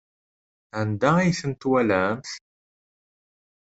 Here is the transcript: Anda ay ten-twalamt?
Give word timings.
Anda 0.79 1.09
ay 1.17 1.31
ten-twalamt? 1.39 2.31